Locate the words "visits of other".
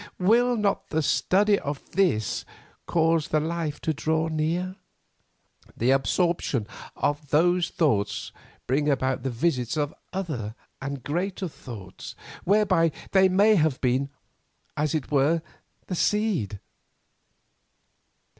9.29-10.55